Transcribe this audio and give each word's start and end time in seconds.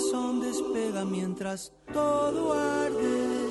corazón 0.00 0.40
despega 0.40 1.04
mientras 1.04 1.72
todo 1.92 2.52
arde. 2.52 3.48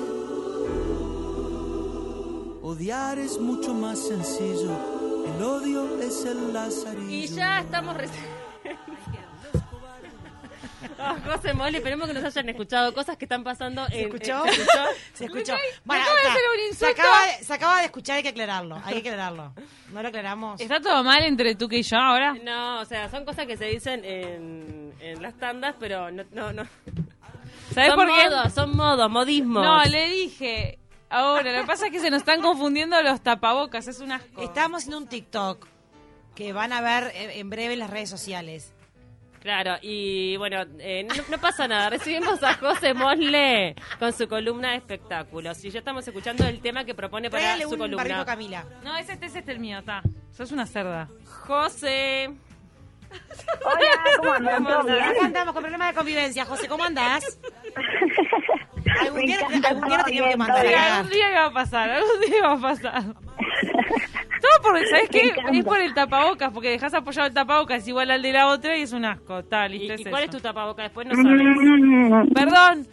Odiar 2.62 3.18
es 3.18 3.38
mucho 3.38 3.74
más 3.74 3.98
sencillo, 3.98 4.76
el 5.26 5.42
odio 5.42 6.00
es 6.00 6.24
el 6.24 6.52
lazarillo. 6.52 7.10
Y 7.10 7.28
ya 7.28 7.60
estamos 7.60 7.96
recién. 7.96 8.39
José 11.26 11.54
Mole, 11.54 11.78
esperemos 11.78 12.06
que 12.08 12.14
nos 12.14 12.24
hayan 12.24 12.48
escuchado 12.48 12.92
cosas 12.94 13.16
que 13.16 13.24
están 13.24 13.42
pasando. 13.44 13.86
¿Se 13.86 14.00
en- 14.00 14.06
escuchó? 14.06 14.44
en- 14.46 14.52
¿Se 14.52 14.60
escuchó? 14.62 14.82
Se 15.14 15.24
escuchó. 15.26 15.54
Bueno, 15.84 16.02
acaba 16.02 16.16
de 16.20 16.22
acá. 16.26 16.32
hacer 16.32 16.42
un 16.50 16.58
se, 16.60 16.68
insulto. 16.68 17.02
acaba 17.02 17.26
de, 17.26 17.44
se 17.44 17.52
acaba 17.54 17.78
de 17.78 17.84
escuchar, 17.86 18.16
hay 18.16 18.22
que 18.22 18.28
aclararlo. 18.28 18.82
Hay 18.84 19.02
que 19.02 19.08
aclararlo. 19.10 19.52
No 19.92 20.02
lo 20.02 20.08
aclaramos. 20.08 20.60
¿Está 20.60 20.80
todo 20.80 21.02
mal 21.04 21.22
entre 21.22 21.54
tú 21.54 21.68
y 21.70 21.82
yo 21.82 21.96
ahora? 21.96 22.34
No, 22.42 22.80
o 22.80 22.84
sea, 22.84 23.08
son 23.10 23.24
cosas 23.24 23.46
que 23.46 23.56
se 23.56 23.66
dicen 23.66 24.04
en, 24.04 24.92
en 25.00 25.22
las 25.22 25.34
tandas, 25.38 25.74
pero 25.78 26.10
no. 26.10 26.24
no, 26.32 26.52
no. 26.52 26.62
¿Sabes 27.74 27.92
por 27.94 28.06
qué? 28.06 28.28
modos, 28.28 28.52
son 28.52 28.76
modos, 28.76 29.10
modismos. 29.10 29.62
No, 29.64 29.84
le 29.84 30.08
dije. 30.10 30.78
Ahora, 31.08 31.52
lo 31.52 31.60
que 31.62 31.66
pasa 31.66 31.86
es 31.86 31.92
que 31.92 31.98
se 32.00 32.10
nos 32.10 32.18
están 32.20 32.40
confundiendo 32.40 33.00
los 33.02 33.20
tapabocas, 33.20 33.88
es 33.88 34.00
un 34.00 34.12
asco. 34.12 34.42
Estamos 34.42 34.86
en 34.86 34.94
un 34.94 35.08
TikTok 35.08 35.66
que 36.36 36.52
van 36.52 36.72
a 36.72 36.80
ver 36.80 37.12
eh, 37.14 37.38
en 37.40 37.50
breve 37.50 37.72
en 37.74 37.80
las 37.80 37.90
redes 37.90 38.08
sociales. 38.08 38.72
Claro, 39.40 39.76
y 39.80 40.36
bueno, 40.36 40.64
eh, 40.78 41.02
no, 41.04 41.14
no 41.30 41.38
pasa 41.38 41.66
nada. 41.66 41.88
Recibimos 41.88 42.42
a 42.42 42.54
José 42.54 42.92
Mosle 42.92 43.74
con 43.98 44.12
su 44.12 44.28
columna 44.28 44.72
de 44.72 44.76
espectáculos. 44.76 45.64
Y 45.64 45.70
ya 45.70 45.78
estamos 45.78 46.06
escuchando 46.06 46.46
el 46.46 46.60
tema 46.60 46.84
que 46.84 46.94
propone 46.94 47.30
para 47.30 47.58
su 47.58 47.70
un 47.70 47.78
columna. 47.78 48.24
Camila. 48.24 48.64
No, 48.84 48.96
es 48.96 49.08
este, 49.08 49.26
es 49.26 49.34
este 49.34 49.52
el 49.52 49.58
mío, 49.58 49.78
está. 49.78 50.02
Sos 50.30 50.52
una 50.52 50.66
cerda. 50.66 51.08
José. 51.46 52.30
Hola, 53.64 54.58
¿cómo 54.58 54.84
bien? 54.84 55.02
Acá 55.02 55.24
andamos 55.24 55.54
con 55.54 55.62
problemas 55.62 55.88
de 55.88 55.94
convivencia. 55.94 56.44
José, 56.44 56.68
¿cómo 56.68 56.84
andás? 56.84 57.24
Algún 59.00 59.20
día, 59.20 59.38
algún 59.38 59.60
día 59.60 59.98
todo 59.98 60.04
te 60.04 60.12
tengo 60.12 60.28
que 60.28 60.36
mandar 60.36 60.64
cagar. 60.64 60.90
Algún 60.92 61.12
día 61.12 61.30
va 61.30 61.44
a 61.46 61.52
pasar, 61.52 61.90
algún 61.90 62.20
día 62.20 62.42
va 62.42 62.52
a 62.52 62.60
pasar. 62.60 63.04
Todo 64.62 64.62
por, 64.72 64.86
¿sabes 64.86 65.08
qué? 65.10 65.20
encanta. 65.28 65.50
Es 65.52 65.64
por 65.64 65.80
el 65.80 65.94
tapabocas, 65.94 66.50
porque 66.52 66.70
dejas 66.70 66.94
apoyado 66.94 67.28
el 67.28 67.34
tapabocas 67.34 67.86
igual 67.86 68.10
al 68.10 68.22
de 68.22 68.32
la 68.32 68.48
otra 68.48 68.76
y 68.76 68.82
es 68.82 68.92
un 68.92 69.04
asco. 69.04 69.38
Está, 69.40 69.66
¿Y, 69.66 69.78
listo, 69.78 69.94
y 69.98 70.02
es 70.02 70.08
cuál 70.08 70.24
es 70.24 70.30
tu 70.30 70.40
tapaboca? 70.40 70.82
Después 70.82 71.06
no 71.06 71.14
sabes. 71.14 72.28
Perdón. 72.34 72.86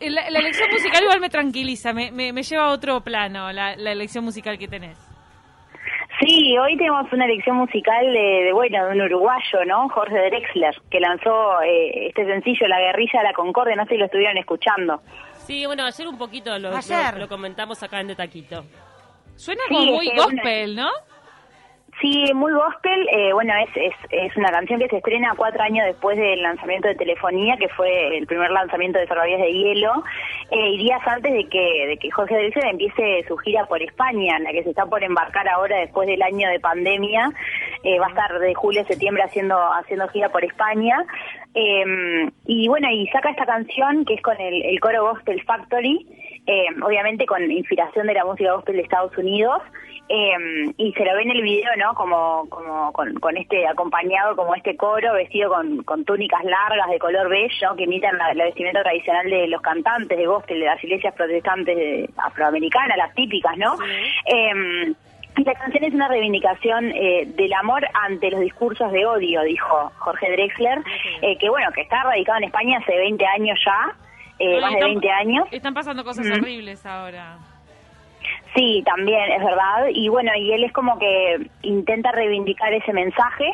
La, 0.00 0.30
la 0.30 0.38
elección 0.38 0.68
musical 0.70 1.02
igual 1.02 1.18
me 1.20 1.28
tranquiliza, 1.28 1.92
me, 1.92 2.12
me, 2.12 2.32
me 2.32 2.44
lleva 2.44 2.66
a 2.66 2.70
otro 2.70 3.00
plano 3.00 3.50
la, 3.52 3.74
la 3.74 3.90
elección 3.90 4.24
musical 4.24 4.56
que 4.56 4.68
tenés. 4.68 4.96
Sí, 6.20 6.56
hoy 6.58 6.76
tenemos 6.76 7.12
una 7.12 7.24
elección 7.26 7.56
musical 7.56 8.04
de, 8.12 8.44
de, 8.46 8.52
bueno, 8.52 8.86
de 8.86 8.92
un 8.92 9.00
uruguayo, 9.02 9.64
¿no? 9.66 9.88
Jorge 9.88 10.16
Drexler, 10.16 10.74
que 10.90 10.98
lanzó 11.00 11.62
eh, 11.62 12.08
este 12.08 12.24
sencillo, 12.26 12.66
La 12.68 12.78
guerrilla 12.80 13.20
de 13.20 13.24
la 13.24 13.32
Concordia, 13.32 13.76
no 13.76 13.84
sé 13.84 13.90
si 13.90 13.96
lo 13.98 14.04
estuvieron 14.06 14.36
escuchando. 14.36 15.00
Sí, 15.46 15.64
bueno, 15.66 15.84
ayer 15.84 16.06
un 16.08 16.18
poquito 16.18 16.58
lo, 16.58 16.76
Ayer. 16.76 17.14
lo- 17.14 17.20
lo 17.20 17.28
comentamos 17.28 17.82
acá 17.82 18.00
en 18.00 18.08
De 18.08 18.16
Taquito. 18.16 18.64
Suena 19.38 19.62
Sí, 19.68 19.74
como 19.74 19.92
muy 19.92 20.10
gospel, 20.16 20.76
¿no? 20.76 20.88
Sí, 22.00 22.32
muy 22.32 22.52
gospel. 22.52 23.08
eh, 23.10 23.32
bueno, 23.32 23.52
es, 23.64 23.70
es, 23.76 23.94
es 24.10 24.36
una 24.36 24.50
canción 24.50 24.78
que 24.78 24.88
se 24.88 24.98
estrena 24.98 25.34
cuatro 25.36 25.60
años 25.62 25.84
después 25.86 26.16
del 26.16 26.42
lanzamiento 26.42 26.86
de 26.86 26.94
Telefonía, 26.94 27.56
que 27.56 27.68
fue 27.70 28.18
el 28.18 28.26
primer 28.26 28.50
lanzamiento 28.52 29.00
de 29.00 29.06
Salvavidas 29.08 29.40
de 29.40 29.52
Hielo, 29.52 30.04
eh, 30.50 30.70
y 30.70 30.78
días 30.78 31.00
antes 31.06 31.32
de 31.32 31.48
que, 31.48 31.86
de 31.88 31.96
que 31.96 32.10
Jorge 32.10 32.36
Drexler 32.36 32.66
empiece 32.66 33.24
su 33.26 33.36
gira 33.38 33.66
por 33.66 33.82
España, 33.82 34.36
en 34.36 34.44
la 34.44 34.52
que 34.52 34.62
se 34.62 34.70
está 34.70 34.86
por 34.86 35.02
embarcar 35.02 35.48
ahora 35.48 35.78
después 35.78 36.06
del 36.06 36.22
año 36.22 36.48
de 36.50 36.60
pandemia. 36.60 37.30
Eh, 37.82 37.98
va 37.98 38.06
a 38.06 38.10
estar 38.10 38.38
de 38.38 38.54
julio 38.54 38.82
a 38.82 38.84
septiembre 38.84 39.24
haciendo, 39.24 39.56
haciendo 39.72 40.06
gira 40.08 40.28
por 40.28 40.44
España. 40.44 41.04
Eh, 41.54 42.30
y 42.46 42.68
bueno, 42.68 42.88
y 42.92 43.08
saca 43.08 43.30
esta 43.30 43.46
canción 43.46 44.04
que 44.04 44.14
es 44.14 44.22
con 44.22 44.40
el, 44.40 44.64
el 44.64 44.78
coro 44.78 45.02
Gospel 45.12 45.42
Factory, 45.42 46.06
eh, 46.48 46.66
obviamente 46.82 47.26
con 47.26 47.48
inspiración 47.50 48.06
de 48.08 48.14
la 48.14 48.24
música 48.24 48.52
gospel 48.54 48.76
de 48.76 48.82
Estados 48.82 49.16
Unidos. 49.16 49.62
Eh, 50.10 50.72
y 50.78 50.92
se 50.94 51.04
lo 51.04 51.14
ve 51.16 51.22
en 51.22 51.32
el 51.32 51.42
video, 51.42 51.68
¿no? 51.76 51.92
Como, 51.94 52.48
como 52.48 52.90
con, 52.94 53.12
con 53.20 53.36
este 53.36 53.66
acompañado, 53.68 54.34
como 54.36 54.54
este 54.54 54.74
coro 54.74 55.12
vestido 55.12 55.50
con, 55.50 55.82
con 55.84 56.06
túnicas 56.06 56.42
largas 56.44 56.88
de 56.88 56.98
color 56.98 57.28
beige, 57.28 57.62
¿no? 57.66 57.76
Que 57.76 57.82
imitan 57.84 58.16
la, 58.16 58.32
la 58.32 58.44
vestimenta 58.44 58.82
tradicional 58.82 59.28
de 59.28 59.48
los 59.48 59.60
cantantes 59.60 60.16
de 60.16 60.24
gospel 60.26 60.60
de 60.60 60.64
las 60.66 60.82
iglesias 60.82 61.12
protestantes 61.14 61.76
de- 61.76 62.08
afroamericanas, 62.16 62.96
las 62.96 63.14
típicas, 63.14 63.54
¿no? 63.58 63.74
Eh, 64.24 64.94
y 65.36 65.44
la 65.44 65.54
canción 65.54 65.84
es 65.84 65.92
una 65.94 66.08
reivindicación 66.08 66.90
eh, 66.90 67.24
del 67.26 67.52
amor 67.52 67.86
ante 67.92 68.30
los 68.30 68.40
discursos 68.40 68.90
de 68.90 69.04
odio, 69.06 69.42
dijo 69.42 69.92
Jorge 69.98 70.32
Drexler, 70.32 70.78
eh, 71.22 71.36
que 71.38 71.50
bueno, 71.50 71.70
que 71.72 71.82
está 71.82 72.02
radicado 72.02 72.38
en 72.38 72.44
España 72.44 72.78
hace 72.78 72.96
20 72.96 73.24
años 73.26 73.60
ya, 73.64 73.94
eh, 74.38 74.54
No, 74.56 74.60
más 74.60 74.70
de 74.70 74.76
están- 74.76 74.90
20 74.90 75.10
años. 75.10 75.48
Están 75.50 75.74
pasando 75.74 76.04
cosas 76.04 76.26
Mm. 76.26 76.32
horribles 76.32 76.84
ahora. 76.86 77.38
Sí, 78.54 78.82
también 78.84 79.30
es 79.30 79.44
verdad. 79.44 79.86
Y 79.92 80.08
bueno, 80.08 80.32
y 80.36 80.52
él 80.52 80.64
es 80.64 80.72
como 80.72 80.98
que 80.98 81.36
intenta 81.62 82.10
reivindicar 82.12 82.72
ese 82.72 82.92
mensaje. 82.92 83.44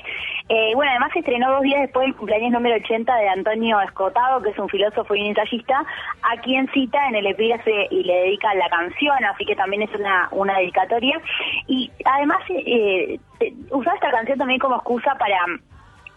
Eh, 0.48 0.72
bueno, 0.74 0.90
además 0.92 1.10
se 1.12 1.18
estrenó 1.18 1.50
dos 1.50 1.62
días 1.62 1.80
después 1.82 2.06
del 2.06 2.14
cumpleaños 2.16 2.52
número 2.52 2.76
80 2.76 3.14
de 3.16 3.28
Antonio 3.28 3.80
Escotado, 3.82 4.40
que 4.40 4.50
es 4.50 4.58
un 4.58 4.68
filósofo 4.68 5.14
y 5.14 5.20
un 5.20 5.26
ensayista, 5.28 5.84
a 6.22 6.40
quien 6.40 6.68
cita 6.72 7.08
en 7.08 7.16
el 7.16 7.26
epígrafe 7.26 7.88
y 7.90 8.04
le 8.04 8.14
dedica 8.14 8.54
la 8.54 8.68
canción, 8.68 9.22
así 9.24 9.44
que 9.44 9.56
también 9.56 9.82
es 9.82 9.94
una, 9.94 10.28
una 10.30 10.58
dedicatoria. 10.58 11.20
Y 11.66 11.90
además 12.04 12.38
eh, 12.50 13.18
eh, 13.40 13.52
usa 13.70 13.94
esta 13.94 14.10
canción 14.10 14.38
también 14.38 14.60
como 14.60 14.76
excusa 14.76 15.14
para 15.18 15.36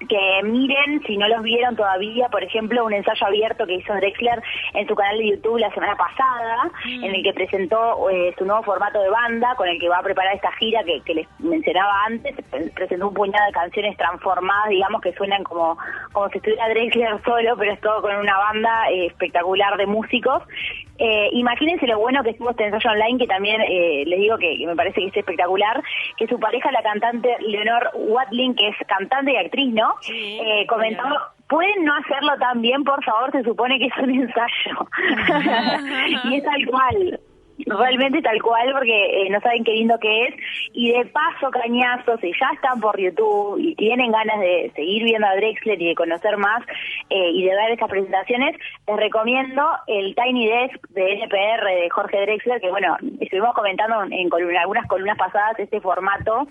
que 0.07 0.41
miren, 0.43 1.01
si 1.07 1.17
no 1.17 1.27
los 1.27 1.41
vieron 1.41 1.75
todavía, 1.75 2.27
por 2.29 2.43
ejemplo, 2.43 2.85
un 2.85 2.93
ensayo 2.93 3.25
abierto 3.25 3.65
que 3.65 3.75
hizo 3.75 3.93
Drexler 3.95 4.41
en 4.73 4.87
su 4.87 4.95
canal 4.95 5.17
de 5.17 5.29
YouTube 5.29 5.57
la 5.57 5.71
semana 5.71 5.95
pasada, 5.95 6.69
en 7.05 7.15
el 7.15 7.23
que 7.23 7.33
presentó 7.33 8.09
eh, 8.09 8.33
su 8.37 8.45
nuevo 8.45 8.61
formato 8.63 9.01
de 9.01 9.09
banda, 9.09 9.55
con 9.55 9.67
el 9.67 9.79
que 9.79 9.89
va 9.89 9.97
a 9.97 10.03
preparar 10.03 10.35
esta 10.35 10.51
gira 10.53 10.83
que, 10.83 11.01
que 11.01 11.15
les 11.15 11.27
mencionaba 11.39 12.05
antes. 12.05 12.35
Pre- 12.51 12.69
Presentó 12.75 13.07
un 13.07 13.13
puñado 13.15 13.45
de 13.47 13.51
canciones 13.53 13.97
transformadas, 13.97 14.69
digamos, 14.69 15.01
que 15.01 15.13
suenan 15.13 15.43
como, 15.43 15.77
como 16.13 16.29
si 16.29 16.37
estuviera 16.37 16.69
Drexler 16.69 17.21
solo, 17.23 17.55
pero 17.57 17.71
es 17.73 17.81
todo 17.81 18.01
con 18.01 18.15
una 18.15 18.37
banda 18.37 18.89
eh, 18.91 19.07
espectacular 19.07 19.77
de 19.77 19.87
músicos. 19.87 20.43
Eh, 20.99 21.29
imagínense 21.33 21.87
lo 21.87 21.99
bueno 21.99 22.23
que 22.23 22.31
estuvo 22.31 22.51
este 22.51 22.65
ensayo 22.65 22.89
online, 22.91 23.19
que 23.19 23.27
también 23.27 23.61
eh, 23.61 24.03
les 24.05 24.19
digo 24.19 24.37
que, 24.37 24.57
que 24.57 24.65
me 24.65 24.75
parece 24.75 25.01
que 25.01 25.07
es 25.07 25.17
espectacular, 25.17 25.83
que 26.17 26.27
su 26.27 26.39
pareja, 26.39 26.71
la 26.71 26.81
cantante 26.81 27.35
Leonor 27.39 27.91
Watling, 27.93 28.55
que 28.55 28.69
es 28.69 28.75
cantante 28.87 29.33
y 29.33 29.37
actriz, 29.37 29.73
¿no? 29.73 29.95
Sí, 30.01 30.39
eh, 30.41 30.65
comentó, 30.67 31.03
pueden 31.47 31.85
no 31.85 31.95
hacerlo 31.95 32.37
tan 32.39 32.61
bien, 32.61 32.83
por 32.83 33.03
favor, 33.03 33.31
se 33.31 33.43
supone 33.43 33.79
que 33.79 33.85
es 33.85 33.97
un 33.97 34.09
ensayo. 34.09 34.87
y 36.31 36.35
es 36.35 36.43
tal 36.43 36.65
cual. 36.65 37.19
Realmente 37.65 38.21
tal 38.21 38.39
cual, 38.41 38.71
porque 38.71 39.23
eh, 39.23 39.29
no 39.31 39.39
saben 39.41 39.63
qué 39.63 39.71
lindo 39.71 39.97
que 39.99 40.25
es. 40.27 40.35
Y 40.73 40.91
de 40.91 41.05
paso, 41.05 41.49
cañazos, 41.49 42.19
si 42.21 42.31
ya 42.39 42.49
están 42.53 42.79
por 42.79 42.99
YouTube 42.99 43.57
y 43.59 43.73
tienen 43.75 44.11
ganas 44.11 44.39
de 44.39 44.71
seguir 44.75 45.03
viendo 45.03 45.25
a 45.27 45.35
Drexler 45.35 45.81
y 45.81 45.87
de 45.87 45.95
conocer 45.95 46.37
más 46.37 46.61
eh, 47.09 47.31
y 47.31 47.45
de 47.45 47.55
ver 47.55 47.71
estas 47.71 47.89
presentaciones, 47.89 48.55
les 48.87 48.97
recomiendo 48.97 49.63
el 49.87 50.13
Tiny 50.15 50.47
Desk 50.47 50.87
de 50.89 51.13
NPR 51.13 51.65
de 51.65 51.89
Jorge 51.89 52.21
Drexler, 52.21 52.61
que 52.61 52.69
bueno, 52.69 52.95
estuvimos 53.19 53.53
comentando 53.55 54.03
en, 54.03 54.29
columna- 54.29 54.61
algunas 54.61 54.85
columnas 54.87 55.17
pasadas 55.17 55.57
este 55.59 55.81
formato 55.81 56.47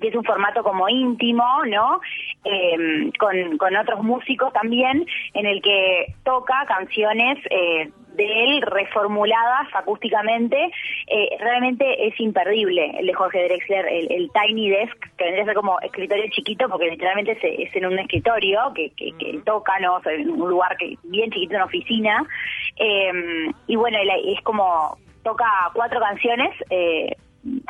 que 0.00 0.08
es 0.08 0.14
un 0.14 0.22
formato 0.22 0.62
como 0.62 0.88
íntimo, 0.88 1.44
¿no? 1.66 2.00
Eh, 2.44 3.10
con, 3.18 3.56
con 3.58 3.74
otros 3.74 4.04
músicos 4.04 4.52
también, 4.52 5.04
en 5.34 5.46
el 5.46 5.60
que 5.60 6.14
toca 6.24 6.54
canciones 6.68 7.38
eh, 7.50 7.90
de 8.18 8.44
él 8.44 8.62
reformuladas 8.62 9.68
acústicamente. 9.72 10.70
Eh, 11.06 11.36
realmente 11.38 12.06
es 12.06 12.18
imperdible 12.20 12.90
el 12.98 13.06
de 13.06 13.14
Jorge 13.14 13.44
Drexler, 13.44 13.86
el, 13.86 14.12
el 14.12 14.30
Tiny 14.32 14.68
Desk, 14.68 14.98
que 15.16 15.24
vendría 15.24 15.44
a 15.44 15.46
ser 15.46 15.54
como 15.54 15.80
escritorio 15.80 16.24
chiquito, 16.30 16.68
porque 16.68 16.90
literalmente 16.90 17.32
es, 17.32 17.68
es 17.68 17.74
en 17.76 17.86
un 17.86 17.98
escritorio 17.98 18.72
que, 18.74 18.90
que, 18.90 19.12
que 19.18 19.30
él 19.30 19.42
toca, 19.44 19.78
¿no? 19.80 19.94
O 19.94 20.02
sea, 20.02 20.12
en 20.12 20.30
un 20.30 20.50
lugar 20.50 20.76
que 20.76 20.96
bien 21.04 21.30
chiquito, 21.30 21.54
una 21.54 21.64
oficina. 21.64 22.24
Eh, 22.76 23.50
y 23.66 23.76
bueno, 23.76 23.98
es 24.26 24.40
como 24.42 24.98
toca 25.22 25.46
cuatro 25.72 26.00
canciones. 26.00 26.54
Eh, 26.70 27.14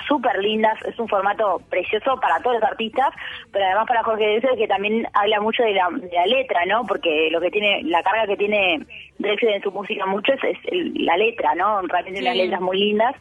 súper 0.07 0.39
lindas, 0.43 0.81
es 0.85 0.99
un 0.99 1.09
formato 1.09 1.61
precioso 1.71 2.19
para 2.21 2.41
todos 2.41 2.57
los 2.61 2.71
artistas, 2.71 3.09
pero 3.53 3.65
además 3.65 3.87
para 3.87 4.03
Jorge 4.03 4.25
Drexler 4.27 4.57
que 4.57 4.69
también 4.69 5.07
habla 5.15 5.41
mucho 5.41 5.63
de 5.63 5.73
la, 5.75 5.89
de 5.91 6.11
la 6.13 6.27
letra, 6.27 6.65
¿no? 6.67 6.85
Porque 6.87 7.29
lo 7.31 7.41
que 7.41 7.51
tiene, 7.51 7.83
la 7.85 8.03
carga 8.03 8.27
que 8.27 8.37
tiene 8.37 8.81
Drexler 9.19 9.55
en 9.57 9.63
su 9.63 9.71
música 9.73 10.07
mucho 10.07 10.33
es, 10.33 10.45
es 10.45 10.59
el- 10.73 10.93
la 11.05 11.17
letra, 11.17 11.55
¿no? 11.55 11.81
Realmente 11.83 12.21
Sí. 12.21 12.25
unas 12.27 12.37
letras 12.37 12.61
muy 12.61 12.79
lindas. 12.79 13.15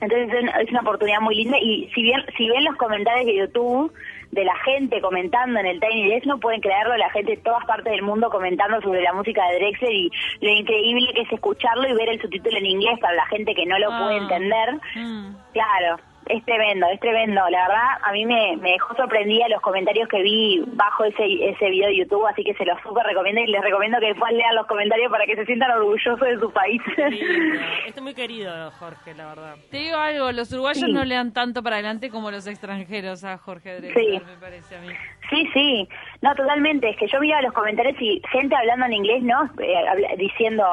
Entonces 0.00 0.28
es 0.34 0.42
una- 0.42 0.60
es 0.60 0.70
una 0.70 0.80
oportunidad 0.80 1.20
muy 1.20 1.36
linda 1.36 1.56
y 1.58 1.88
si 1.94 2.02
bien 2.02 2.20
si 2.36 2.48
ven 2.50 2.64
los 2.64 2.76
comentarios 2.76 3.26
de 3.26 3.36
YouTube 3.36 3.92
de 4.30 4.44
la 4.44 4.56
gente 4.64 5.00
comentando 5.00 5.60
en 5.60 5.66
el 5.66 5.80
Tiny 5.80 6.08
Desk, 6.08 6.26
no 6.26 6.38
pueden 6.38 6.60
creerlo, 6.60 6.96
la 6.96 7.10
gente 7.10 7.32
de 7.32 7.42
todas 7.42 7.64
partes 7.66 7.92
del 7.92 8.02
mundo 8.02 8.30
comentando 8.30 8.80
sobre 8.80 9.02
la 9.02 9.12
música 9.12 9.42
de 9.48 9.56
Drexler 9.58 9.92
y 9.92 10.10
lo 10.40 10.50
increíble 10.50 11.12
que 11.14 11.22
es 11.22 11.32
escucharlo 11.32 11.88
y 11.88 11.94
ver 11.94 12.08
el 12.08 12.20
subtítulo 12.20 12.56
en 12.58 12.66
inglés 12.66 12.98
para 13.00 13.14
la 13.14 13.26
gente 13.26 13.54
que 13.54 13.66
no 13.66 13.78
lo 13.78 13.88
puede 13.88 14.14
Ah. 14.14 14.22
entender. 14.22 14.74
Mm. 14.96 15.34
Claro, 15.52 15.96
es 16.26 16.44
tremendo, 16.44 16.86
es 16.92 17.00
tremendo. 17.00 17.40
La 17.50 17.68
verdad, 17.68 17.88
a 18.02 18.12
mí 18.12 18.24
me, 18.26 18.56
me 18.58 18.72
dejó 18.72 18.94
sorprendida 18.96 19.48
los 19.48 19.60
comentarios 19.60 20.08
que 20.08 20.22
vi 20.22 20.62
bajo 20.68 21.04
ese, 21.04 21.24
ese 21.50 21.70
video 21.70 21.88
de 21.88 21.96
YouTube, 21.98 22.26
así 22.26 22.42
que 22.44 22.54
se 22.54 22.64
los 22.64 22.80
súper 22.82 23.04
recomiendo 23.06 23.40
y 23.42 23.46
les 23.46 23.62
recomiendo 23.62 23.98
que 24.00 24.06
después 24.06 24.32
lean 24.32 24.54
los 24.54 24.66
comentarios 24.66 25.10
para 25.10 25.26
que 25.26 25.36
se 25.36 25.44
sientan 25.46 25.70
orgullosos 25.72 26.20
de 26.20 26.38
su 26.38 26.50
país. 26.52 26.80
Lindo. 26.96 27.60
Está 27.86 28.00
muy 28.00 28.14
querido, 28.14 28.52
Jorge, 28.78 29.14
la 29.14 29.26
verdad. 29.28 29.56
Te 29.70 29.78
digo 29.78 29.96
algo, 29.96 30.32
los 30.32 30.52
uruguayos 30.52 30.84
Sí. 30.84 30.92
no 30.92 31.04
le 31.04 31.14
dan 31.14 31.32
tanto 31.32 31.62
para 31.62 31.76
adelante 31.76 32.10
como 32.10 32.30
los 32.30 32.46
extranjeros 32.46 33.24
a 33.24 33.38
Jorge 33.38 33.80
Drexler, 33.80 34.04
Sí. 34.04 34.22
me 34.26 34.36
parece 34.40 34.76
a 34.76 34.80
mí. 34.80 34.88
Sí, 35.30 35.48
sí, 35.54 35.88
no, 36.20 36.34
totalmente. 36.34 36.90
Es 36.90 36.96
que 36.98 37.06
yo 37.08 37.18
miraba 37.18 37.40
los 37.42 37.52
comentarios 37.54 37.96
y 38.00 38.20
gente 38.30 38.54
hablando 38.54 38.84
en 38.86 38.92
inglés, 38.92 39.22
¿no? 39.22 39.44
Eh, 39.58 39.74
habla- 39.88 40.08
diciendo 40.18 40.64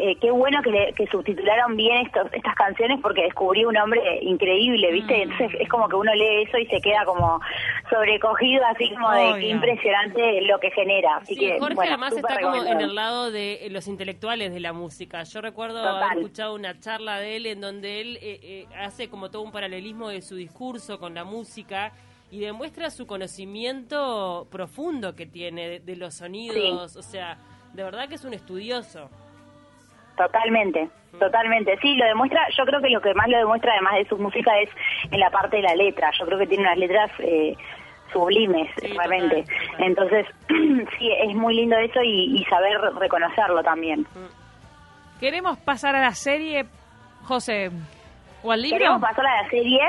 eh, 0.00 0.16
qué 0.20 0.30
bueno 0.32 0.60
que, 0.62 0.70
le- 0.70 0.92
que 0.94 1.06
subtitularon 1.06 1.76
bien 1.76 2.06
estos, 2.06 2.32
estas 2.32 2.54
canciones 2.56 2.98
porque 3.00 3.22
descubrí 3.22 3.64
un 3.64 3.76
hombre 3.76 4.00
increíble, 4.22 4.90
¿viste? 5.00 5.18
Mm. 5.18 5.30
Entonces 5.30 5.60
es 5.60 5.68
como 5.68 5.88
que 5.88 5.96
uno 5.96 6.14
lee 6.14 6.42
eso 6.46 6.58
y 6.58 6.66
se 6.66 6.80
queda 6.80 7.04
como 7.04 7.40
sobrecogido, 7.88 8.64
así 8.66 8.90
como 8.94 9.10
de 9.10 9.40
qué 9.40 9.48
impresionante 9.48 10.40
lo 10.42 10.58
que 10.60 10.70
genera. 10.70 11.16
Así 11.16 11.34
Sí, 11.34 11.40
que, 11.40 11.58
Jorge 11.58 11.74
bueno, 11.74 11.90
además 11.92 12.12
está 12.12 12.40
como 12.40 12.64
en 12.64 12.80
el 12.80 12.94
lado 12.94 13.30
de 13.30 13.66
eh, 13.66 13.70
los 13.70 13.86
intelectuales 13.88 14.52
de 14.52 14.60
la 14.60 14.72
música. 14.72 15.22
Yo 15.24 15.40
recuerdo 15.40 15.78
Total. 15.82 16.02
haber 16.02 16.18
escuchado 16.18 16.54
una 16.54 16.78
charla 16.78 17.18
de 17.18 17.36
él 17.36 17.46
en 17.46 17.60
donde 17.60 18.00
él 18.00 18.18
eh, 18.22 18.40
eh, 18.42 18.66
hace 18.78 19.08
como 19.08 19.30
todo 19.30 19.42
un 19.42 19.52
paralelismo 19.52 20.08
de 20.08 20.22
su 20.22 20.36
discurso 20.36 20.98
con 20.98 21.14
la 21.14 21.24
música 21.24 21.92
y 22.30 22.38
demuestra 22.38 22.90
su 22.90 23.06
conocimiento 23.06 24.46
profundo 24.50 25.16
que 25.16 25.26
tiene 25.26 25.68
de, 25.68 25.80
de 25.80 25.96
los 25.96 26.14
sonidos. 26.14 26.96
O 26.96 27.02
sea, 27.02 27.38
de 27.72 27.82
verdad 27.82 28.08
que 28.08 28.14
es 28.14 28.24
un 28.24 28.34
estudioso. 28.34 29.10
Totalmente, 30.26 30.88
totalmente. 31.18 31.78
Sí, 31.80 31.94
lo 31.96 32.04
demuestra, 32.06 32.46
yo 32.56 32.64
creo 32.64 32.80
que 32.80 32.90
lo 32.90 33.00
que 33.00 33.14
más 33.14 33.28
lo 33.28 33.38
demuestra 33.38 33.72
además 33.72 33.94
de 33.94 34.04
su 34.06 34.18
música 34.18 34.50
es 34.60 34.68
en 35.10 35.18
la 35.20 35.30
parte 35.30 35.56
de 35.56 35.62
la 35.62 35.74
letra. 35.74 36.10
Yo 36.18 36.26
creo 36.26 36.38
que 36.38 36.46
tiene 36.46 36.64
unas 36.64 36.76
letras 36.78 37.10
eh, 37.20 37.54
sublimes, 38.12 38.68
Sí, 38.76 38.88
realmente. 38.88 39.42
total, 39.42 39.56
total. 39.70 39.86
Entonces, 39.86 40.26
sí, 40.98 41.10
es 41.10 41.34
muy 41.34 41.54
lindo 41.54 41.76
eso 41.78 42.02
y, 42.02 42.36
y 42.40 42.44
saber 42.44 42.78
reconocerlo 42.98 43.62
también. 43.62 44.06
Queremos 45.20 45.58
pasar 45.58 45.94
a 45.96 46.00
la 46.00 46.12
serie, 46.12 46.64
José, 47.24 47.70
o 48.42 48.52
al 48.52 48.62
libro. 48.62 48.78
Queremos 48.78 49.00
pasar 49.00 49.26
a 49.26 49.42
la 49.42 49.48
serie. 49.50 49.80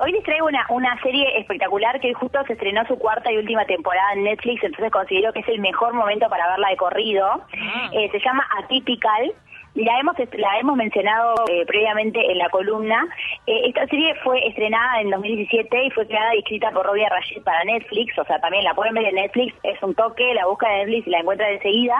Hoy 0.00 0.12
les 0.12 0.22
traigo 0.22 0.46
una, 0.46 0.64
una 0.68 0.96
serie 1.02 1.38
espectacular 1.40 1.98
que 2.00 2.14
justo 2.14 2.38
se 2.46 2.52
estrenó 2.52 2.86
su 2.86 2.96
cuarta 2.98 3.32
y 3.32 3.36
última 3.36 3.64
temporada 3.64 4.12
en 4.12 4.22
Netflix, 4.24 4.62
entonces 4.62 4.92
considero 4.92 5.32
que 5.32 5.40
es 5.40 5.48
el 5.48 5.58
mejor 5.60 5.92
momento 5.92 6.28
para 6.28 6.48
verla 6.50 6.68
de 6.68 6.76
corrido. 6.76 7.26
Ah. 7.28 7.90
Eh, 7.92 8.08
se 8.12 8.20
llama 8.20 8.46
Atypical. 8.62 9.32
La 9.78 10.00
hemos, 10.00 10.16
la 10.32 10.58
hemos 10.58 10.76
mencionado 10.76 11.36
eh, 11.48 11.64
previamente 11.64 12.18
en 12.32 12.38
la 12.38 12.50
columna. 12.50 13.06
Eh, 13.46 13.68
esta 13.68 13.86
serie 13.86 14.12
fue 14.24 14.44
estrenada 14.44 15.00
en 15.00 15.10
2017 15.10 15.84
y 15.84 15.90
fue 15.92 16.04
creada 16.08 16.34
y 16.34 16.40
escrita 16.40 16.72
por 16.72 16.84
Robbie 16.84 17.08
Rashid 17.08 17.42
para 17.44 17.62
Netflix. 17.62 18.18
O 18.18 18.24
sea, 18.24 18.40
también 18.40 18.64
la 18.64 18.74
pueden 18.74 18.94
ver 18.94 19.04
en 19.04 19.14
Netflix. 19.14 19.54
Es 19.62 19.80
un 19.80 19.94
toque, 19.94 20.34
la 20.34 20.46
busca 20.46 20.66
en 20.68 20.78
Netflix 20.78 21.06
y 21.06 21.10
la 21.10 21.20
encuentra 21.20 21.48
enseguida. 21.48 21.94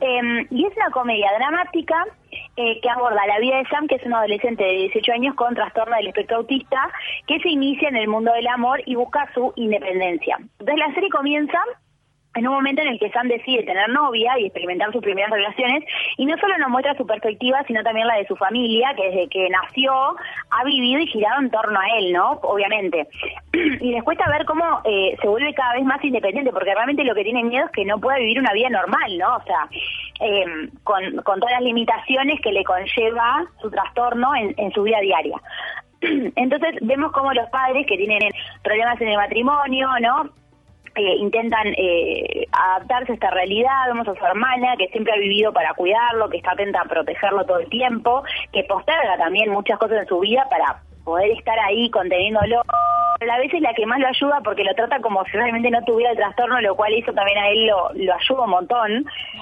Eh, 0.00 0.46
y 0.50 0.66
es 0.66 0.76
una 0.76 0.90
comedia 0.90 1.30
dramática 1.38 2.04
eh, 2.56 2.80
que 2.80 2.90
aborda 2.90 3.24
la 3.24 3.38
vida 3.38 3.58
de 3.58 3.68
Sam, 3.68 3.86
que 3.86 3.94
es 3.94 4.04
un 4.04 4.14
adolescente 4.14 4.64
de 4.64 4.72
18 4.72 5.12
años 5.12 5.34
con 5.36 5.54
trastorno 5.54 5.94
del 5.94 6.08
espectro 6.08 6.38
autista, 6.38 6.90
que 7.28 7.38
se 7.38 7.50
inicia 7.50 7.88
en 7.88 7.96
el 7.96 8.08
mundo 8.08 8.32
del 8.32 8.48
amor 8.48 8.82
y 8.84 8.96
busca 8.96 9.30
su 9.32 9.52
independencia. 9.54 10.38
Entonces 10.58 10.76
la 10.76 10.92
serie 10.92 11.08
comienza 11.10 11.58
en 12.34 12.48
un 12.48 12.54
momento 12.54 12.82
en 12.82 12.88
el 12.88 12.98
que 12.98 13.10
Sam 13.10 13.28
decide 13.28 13.62
tener 13.62 13.88
novia 13.90 14.38
y 14.38 14.46
experimentar 14.46 14.90
sus 14.92 15.02
primeras 15.02 15.30
relaciones, 15.30 15.84
y 16.16 16.26
no 16.26 16.36
solo 16.38 16.56
nos 16.58 16.70
muestra 16.70 16.96
su 16.96 17.06
perspectiva, 17.06 17.62
sino 17.66 17.82
también 17.82 18.06
la 18.06 18.16
de 18.16 18.26
su 18.26 18.36
familia, 18.36 18.94
que 18.96 19.10
desde 19.10 19.28
que 19.28 19.48
nació 19.50 19.92
ha 20.50 20.64
vivido 20.64 21.00
y 21.00 21.06
girado 21.06 21.40
en 21.40 21.50
torno 21.50 21.78
a 21.78 21.98
él, 21.98 22.12
¿no? 22.12 22.32
Obviamente. 22.42 23.08
Y 23.82 23.90
les 23.90 24.02
cuesta 24.02 24.28
ver 24.30 24.44
cómo 24.44 24.80
eh, 24.84 25.16
se 25.20 25.28
vuelve 25.28 25.52
cada 25.54 25.74
vez 25.74 25.84
más 25.84 26.02
independiente, 26.04 26.52
porque 26.52 26.74
realmente 26.74 27.04
lo 27.04 27.14
que 27.14 27.24
tiene 27.24 27.42
miedo 27.42 27.66
es 27.66 27.72
que 27.72 27.84
no 27.84 27.98
pueda 27.98 28.18
vivir 28.18 28.38
una 28.38 28.52
vida 28.52 28.68
normal, 28.70 29.18
¿no? 29.18 29.36
O 29.36 29.42
sea, 29.42 29.68
eh, 30.20 30.68
con, 30.84 31.16
con 31.22 31.40
todas 31.40 31.54
las 31.54 31.62
limitaciones 31.62 32.40
que 32.40 32.52
le 32.52 32.64
conlleva 32.64 33.44
su 33.60 33.70
trastorno 33.70 34.34
en, 34.36 34.54
en 34.56 34.72
su 34.72 34.82
vida 34.82 35.00
diaria. 35.00 35.36
Entonces 36.36 36.76
vemos 36.80 37.12
como 37.12 37.32
los 37.32 37.48
padres 37.50 37.86
que 37.86 37.96
tienen 37.96 38.20
problemas 38.62 39.00
en 39.00 39.08
el 39.08 39.16
matrimonio, 39.16 39.88
¿no? 40.00 40.41
Eh, 40.94 41.16
intentan 41.16 41.68
eh, 41.68 42.46
adaptarse 42.52 43.12
a 43.12 43.14
esta 43.14 43.30
realidad, 43.30 43.86
vemos 43.86 44.06
a 44.08 44.14
su 44.14 44.24
hermana 44.24 44.76
que 44.76 44.88
siempre 44.88 45.12
ha 45.14 45.16
vivido 45.16 45.52
para 45.52 45.74
cuidarlo, 45.74 46.28
que 46.28 46.36
está 46.36 46.52
atenta 46.52 46.82
a 46.82 46.84
protegerlo 46.84 47.44
todo 47.46 47.58
el 47.58 47.68
tiempo, 47.68 48.22
que 48.52 48.64
posterga 48.64 49.16
también 49.16 49.50
muchas 49.50 49.78
cosas 49.78 49.98
en 49.98 50.06
su 50.06 50.20
vida 50.20 50.46
para 50.50 50.82
poder 51.04 51.30
estar 51.30 51.58
ahí 51.60 51.90
conteniéndolo. 51.90 52.62
Pero 53.18 53.32
a 53.32 53.38
veces 53.38 53.60
la 53.60 53.72
que 53.72 53.86
más 53.86 54.00
lo 54.00 54.08
ayuda 54.08 54.40
porque 54.42 54.64
lo 54.64 54.74
trata 54.74 55.00
como 55.00 55.24
si 55.26 55.32
realmente 55.32 55.70
no 55.70 55.80
tuviera 55.84 56.10
el 56.10 56.16
trastorno, 56.16 56.60
lo 56.60 56.74
cual 56.74 56.92
hizo 56.92 57.12
también 57.12 57.38
a 57.38 57.48
él 57.50 57.66
lo, 57.68 57.90
lo 57.94 58.14
ayuda 58.14 58.44
un 58.44 58.50
montón. 58.50 58.92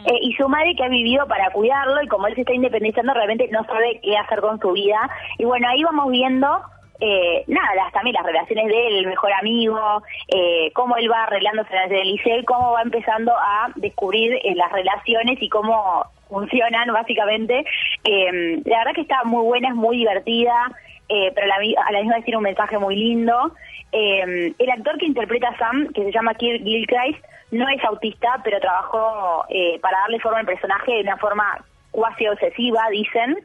Eh, 0.07 0.19
y 0.21 0.35
su 0.35 0.49
madre 0.49 0.75
que 0.77 0.85
ha 0.85 0.89
vivido 0.89 1.27
para 1.27 1.51
cuidarlo 1.51 2.03
y 2.03 2.07
como 2.07 2.27
él 2.27 2.35
se 2.35 2.43
está 2.43 2.53
independizando 2.53 3.15
realmente 3.15 3.49
no 3.51 3.65
sabe 3.65 3.99
qué 4.03 4.19
hacer 4.19 4.41
con 4.41 4.61
su 4.61 4.73
vida. 4.73 5.09
Y 5.39 5.45
bueno, 5.47 5.67
ahí 5.69 5.83
vamos 5.83 6.11
viendo 6.11 6.61
eh, 7.01 7.45
nada, 7.47 7.91
también 7.93 8.15
las 8.15 8.27
relaciones 8.27 8.67
de 8.67 8.87
él, 8.87 8.97
el 8.99 9.07
mejor 9.07 9.33
amigo, 9.33 10.03
eh, 10.29 10.71
cómo 10.75 10.97
él 10.97 11.11
va 11.11 11.25
arreglándose 11.25 11.75
en 11.75 11.93
el 11.93 12.13
liceo 12.13 12.39
y 12.39 12.45
cómo 12.45 12.73
va 12.73 12.83
empezando 12.83 13.33
a 13.33 13.71
descubrir 13.77 14.35
eh, 14.35 14.55
las 14.55 14.71
relaciones 14.73 15.41
y 15.41 15.49
cómo 15.49 16.05
funcionan 16.29 16.93
básicamente. 16.93 17.65
Eh, 18.05 18.63
la 18.65 18.79
verdad 18.79 18.95
que 18.95 19.03
está 19.03 19.25
muy 19.25 19.45
buena, 19.45 19.69
es 19.69 19.75
muy 19.75 19.97
divertida, 19.97 20.71
eh, 21.09 21.33
pero 21.35 21.47
a 21.47 21.59
la, 21.59 21.83
a 21.87 21.93
la 21.93 21.99
misma 22.01 22.17
vez 22.17 22.25
tiene 22.25 22.39
un 22.39 22.45
mensaje 22.45 22.79
muy 22.79 22.97
lindo. 22.97 23.53
Eh, 23.93 24.53
el 24.57 24.71
actor 24.71 24.97
que 24.99 25.07
interpreta 25.07 25.49
a 25.49 25.59
Sam, 25.59 25.89
que 25.93 26.05
se 26.05 26.13
llama 26.13 26.35
Kirk 26.35 26.63
Gilchrist, 26.63 27.25
no 27.51 27.69
es 27.69 27.83
autista, 27.85 28.41
pero 28.45 28.61
trabajó 28.61 29.45
eh, 29.49 29.79
para 29.81 29.99
darle 30.01 30.21
forma 30.21 30.39
al 30.39 30.47
personaje 30.47 30.93
de 30.93 31.01
una 31.01 31.17
forma 31.17 31.65
cuasi 31.91 32.29
obsesiva, 32.29 32.83
dicen. 32.91 33.37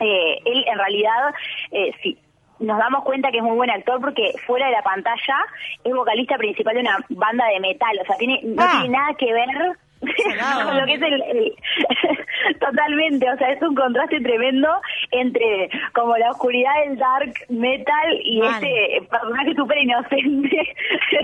Eh, 0.00 0.40
él 0.44 0.64
en 0.66 0.78
realidad, 0.78 1.34
eh, 1.72 1.92
sí, 2.02 2.18
nos 2.60 2.78
damos 2.78 3.04
cuenta 3.04 3.30
que 3.30 3.38
es 3.38 3.42
muy 3.44 3.56
buen 3.56 3.70
actor 3.70 4.00
porque 4.00 4.32
fuera 4.46 4.66
de 4.66 4.72
la 4.72 4.82
pantalla 4.82 5.36
es 5.84 5.92
vocalista 5.92 6.36
principal 6.36 6.74
de 6.74 6.80
una 6.80 6.98
banda 7.10 7.44
de 7.52 7.60
metal, 7.60 7.98
o 8.00 8.04
sea, 8.06 8.16
tiene, 8.16 8.40
no 8.44 8.62
Ah. 8.62 8.78
tiene 8.80 8.96
nada 8.96 9.14
que 9.18 9.32
ver 9.32 9.48
con 10.66 10.76
lo 10.76 10.84
que 10.86 10.94
es 10.94 11.02
el, 11.02 11.22
el- 11.22 11.54
totalmente, 12.60 13.30
o 13.30 13.36
sea, 13.38 13.50
es 13.52 13.62
un 13.62 13.74
contraste 13.74 14.20
tremendo 14.20 14.68
entre 15.10 15.70
como 15.94 16.16
la 16.16 16.30
oscuridad 16.30 16.70
del 16.84 16.98
dark 16.98 17.32
metal 17.48 18.20
y 18.22 18.40
Mal. 18.40 18.54
este 18.62 19.06
personaje 19.10 19.54
súper 19.54 19.78
inocente. 19.78 20.74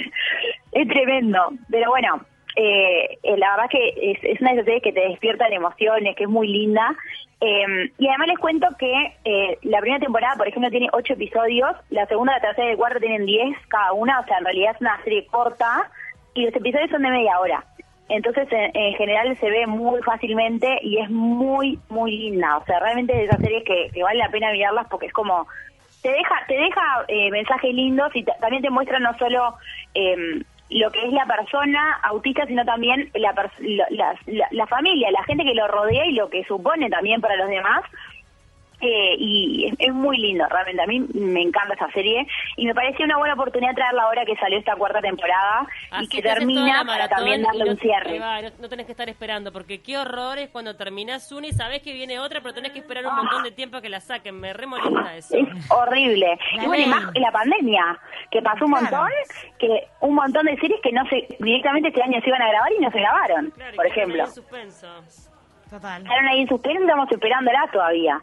es 0.72 0.88
tremendo, 0.88 1.50
pero 1.70 1.90
bueno, 1.90 2.20
eh, 2.56 3.18
eh, 3.22 3.36
la 3.36 3.50
verdad 3.52 3.70
que 3.70 3.88
es, 4.12 4.18
es 4.22 4.40
una 4.40 4.54
series 4.54 4.82
que 4.82 4.92
te 4.92 5.08
despiertan 5.08 5.52
emociones, 5.52 6.14
que 6.16 6.24
es 6.24 6.30
muy 6.30 6.48
linda. 6.48 6.94
Eh, 7.40 7.90
y 7.98 8.06
además 8.08 8.28
les 8.28 8.38
cuento 8.38 8.68
que 8.78 8.92
eh, 9.24 9.58
la 9.62 9.80
primera 9.80 10.00
temporada, 10.00 10.36
por 10.36 10.46
ejemplo, 10.46 10.70
tiene 10.70 10.88
ocho 10.92 11.14
episodios, 11.14 11.74
la 11.90 12.06
segunda, 12.06 12.34
la 12.34 12.40
tercera 12.40 12.68
y 12.68 12.70
la 12.72 12.76
cuarta 12.76 13.00
tienen 13.00 13.26
diez 13.26 13.56
cada 13.68 13.92
una, 13.92 14.20
o 14.20 14.24
sea, 14.24 14.38
en 14.38 14.44
realidad 14.44 14.72
es 14.74 14.80
una 14.80 15.02
serie 15.02 15.26
corta 15.26 15.90
y 16.34 16.44
los 16.46 16.54
episodios 16.54 16.90
son 16.90 17.02
de 17.02 17.10
media 17.10 17.40
hora. 17.40 17.64
Entonces, 18.08 18.46
en, 18.52 18.70
en 18.76 18.94
general 18.94 19.36
se 19.38 19.50
ve 19.50 19.66
muy 19.66 20.02
fácilmente 20.02 20.78
y 20.82 20.98
es 20.98 21.08
muy, 21.10 21.78
muy 21.88 22.10
linda. 22.16 22.58
O 22.58 22.64
sea, 22.64 22.78
realmente 22.78 23.12
es 23.12 23.18
de 23.20 23.24
esas 23.24 23.40
series 23.40 23.64
que, 23.64 23.90
vale 24.02 24.18
la 24.18 24.28
pena 24.28 24.52
mirarlas 24.52 24.86
porque 24.90 25.06
es 25.06 25.12
como 25.12 25.46
te 26.02 26.10
deja 26.10 26.34
te 26.48 26.54
deja 26.54 26.82
eh, 27.06 27.30
mensajes 27.30 27.72
lindos 27.72 28.10
y 28.14 28.24
ta- 28.24 28.36
también 28.40 28.60
te 28.62 28.70
muestra 28.70 28.98
no 28.98 29.16
solo 29.18 29.54
eh, 29.94 30.42
lo 30.72 30.90
que 30.90 31.04
es 31.06 31.12
la 31.12 31.26
persona 31.26 31.94
autista, 32.02 32.46
sino 32.46 32.64
también 32.64 33.10
la, 33.14 33.32
la- 33.90 34.16
la- 34.26 34.48
la 34.50 34.66
familia, 34.66 35.10
la 35.10 35.24
gente 35.24 35.44
que 35.44 35.54
lo 35.54 35.68
rodea 35.68 36.06
y 36.06 36.12
lo 36.12 36.28
que 36.30 36.44
supone 36.44 36.88
también 36.90 37.20
para 37.20 37.36
los 37.36 37.48
demás 37.48 37.82
Eh, 38.84 39.14
y 39.16 39.66
es, 39.68 39.74
es 39.78 39.94
muy 39.94 40.18
lindo, 40.18 40.44
realmente. 40.48 40.82
A 40.82 40.86
mí 40.86 40.98
me 41.14 41.40
encanta 41.40 41.74
esa 41.74 41.88
serie 41.92 42.26
y 42.56 42.66
me 42.66 42.74
pareció 42.74 43.04
una 43.04 43.16
buena 43.16 43.34
oportunidad 43.34 43.74
traerla 43.76 44.02
ahora 44.02 44.24
que 44.24 44.34
salió 44.36 44.58
esta 44.58 44.74
cuarta 44.74 45.00
temporada 45.00 45.66
y 46.00 46.08
que 46.08 46.20
termina 46.20 46.84
para 46.84 47.08
también 47.08 47.42
darle 47.42 47.64
no- 47.64 47.70
un 47.72 47.78
cierre. 47.78 48.18
va, 48.18 48.42
no, 48.42 48.48
no 48.60 48.68
tenés 48.68 48.86
que 48.86 48.92
estar 48.92 49.08
esperando, 49.08 49.52
porque 49.52 49.80
qué 49.82 49.98
horror 49.98 50.38
es 50.38 50.50
cuando 50.50 50.76
terminás 50.76 51.30
una 51.30 51.46
y 51.46 51.52
sabés 51.52 51.80
que 51.82 51.92
viene 51.92 52.18
otra, 52.18 52.40
pero 52.40 52.54
tenés 52.54 52.72
que 52.72 52.80
esperar 52.80 53.06
un 53.06 53.14
montón 53.14 53.44
de 53.44 53.52
tiempo 53.52 53.76
a 53.76 53.80
que 53.82 53.88
la 53.88 54.00
saquen. 54.00 54.40
Me 54.40 54.52
remolesta 54.52 55.14
eso. 55.16 55.36
Es 55.36 55.70
horrible. 55.70 56.36
Y 56.60 56.66
bueno, 56.66 56.82
y 56.84 56.86
más 56.88 57.04
la 57.14 57.30
pandemia, 57.30 57.98
que 58.32 58.42
pasó 58.42 58.64
un 58.64 58.72
Claro. 58.72 58.96
montón, 58.96 59.10
que 59.60 59.86
un 60.00 60.14
montón 60.16 60.46
de 60.46 60.56
series 60.56 60.80
que 60.82 60.90
no 60.90 61.06
se 61.06 61.28
directamente 61.38 61.88
este 61.90 62.02
año 62.02 62.20
se 62.20 62.28
iban 62.28 62.42
a 62.42 62.48
grabar 62.48 62.72
y 62.72 62.80
no 62.80 62.90
se 62.90 62.98
grabaron, 62.98 63.50
Claro, 63.52 63.76
por 63.76 63.86
ejemplo. 63.86 64.24
Total. 65.72 66.02
Quedaron 66.02 66.28
ahí 66.28 66.42
en 66.42 66.48
suspenso, 66.48 66.82
estamos 66.82 67.10
esperándola 67.10 67.66
todavía. 67.72 68.20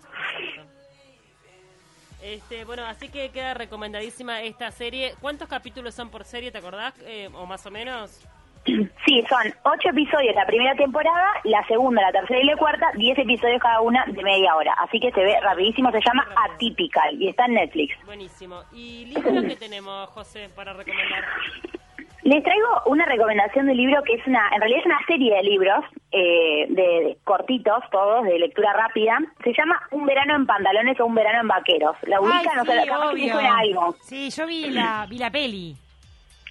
Este, 2.22 2.63
bueno, 2.63 2.86
así 2.86 3.10
que 3.10 3.29
queda 3.29 3.56
recomendadísima 3.56 4.44
esta 4.44 4.70
serie. 4.70 5.15
¿Cuántos 5.20 5.48
capítulos 5.48 5.96
son 5.96 6.12
por 6.12 6.25
serie, 6.25 6.51
te 6.51 6.60
acordás? 6.60 6.94
Eh, 7.08 7.27
o 7.34 7.48
más 7.48 7.65
o 7.65 7.72
menos. 7.72 8.27
Sí, 9.06 9.24
son 9.27 9.51
ocho 9.63 9.89
episodios 9.89 10.36
la 10.36 10.46
primera 10.46 10.75
temporada, 10.75 11.27
la 11.46 11.65
segunda, 11.65 12.03
la 12.03 12.12
tercera 12.12 12.39
y 12.39 12.44
la 12.44 12.58
cuarta, 12.58 12.91
diez 12.98 13.18
episodios 13.18 13.60
cada 13.60 13.82
una 13.82 14.06
de 14.06 14.22
media 14.22 14.53
hora. 14.56 14.74
Así 14.74 15.00
que 15.00 15.12
se 15.12 15.22
ve 15.22 15.39
rapidísimo, 15.41 15.89
se 15.91 16.01
llama 16.01 16.27
Atypical 16.46 17.20
y 17.20 17.29
está 17.29 17.46
en 17.46 17.53
Netflix. 17.53 17.96
Buenísimo. 18.06 18.62
¿Y 18.74 19.06
libros 19.06 19.46
que 19.46 19.56
tenemos, 19.56 20.10
José, 20.10 20.50
para 20.56 20.74
recomendar? 20.74 21.24
Les 22.23 22.43
traigo 22.43 22.67
una 22.88 23.05
recomendación 23.05 23.67
de 23.67 23.75
libro 23.75 24.03
que 24.03 24.13
es 24.13 24.27
una, 24.27 24.49
en 24.53 24.59
realidad 24.59 24.81
es 24.81 24.85
una 24.85 24.99
serie 25.07 25.35
de 25.35 25.43
libros, 25.43 25.85
eh, 26.11 26.65
de, 26.69 26.81
de 26.83 27.17
cortitos 27.23 27.81
todos, 27.91 28.25
de 28.25 28.38
lectura 28.39 28.73
rápida. 28.73 29.19
Se 29.43 29.53
llama 29.53 29.81
Un 29.91 30.05
verano 30.05 30.35
en 30.35 30.45
pantalones 30.45 30.99
o 30.99 31.05
Un 31.05 31.15
verano 31.15 31.41
en 31.41 31.47
vaqueros. 31.47 31.95
¿La 32.03 32.19
ubican? 32.19 32.57
no 32.57 32.65
sé, 32.65 32.71
sí, 32.71 32.77
que 32.77 32.85
les 32.85 32.91
obvio. 32.91 33.33
suena 33.33 33.59
algo. 33.59 33.95
Sí, 34.01 34.29
yo 34.29 34.45
vi 34.47 34.69
la, 34.71 35.05
vi 35.09 35.17
la 35.17 35.31
peli. 35.31 35.75